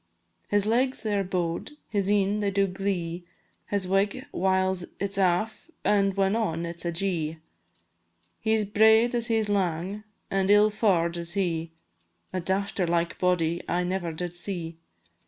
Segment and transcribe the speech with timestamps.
[0.47, 3.23] His legs they are bow'd, his een they do glee,
[3.67, 7.37] His wig, whiles it 's aff, and when on, it 's ajee;
[8.39, 11.71] He 's braid as he 's lang, an' ill faur'd is he,
[12.33, 14.79] A dafter like body I never did see.